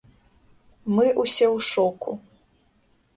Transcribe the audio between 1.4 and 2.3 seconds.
ў шоку.